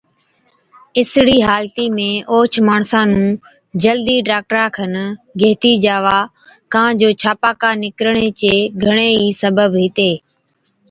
[0.97, 3.25] اِسڙِي حالتِي ۾ اوهچ ماڻسا نُون
[3.83, 4.93] جلدِي ڊاڪٽرا کن
[5.39, 6.19] گيهٿِي جاوا،
[6.73, 8.53] ڪان جو ڇاپاڪا نِڪرڻي چي
[8.83, 10.11] گھڻي ئِي سبب هِتي۔